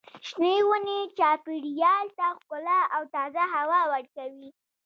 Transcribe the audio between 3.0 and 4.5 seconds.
تازه هوا ورکوي.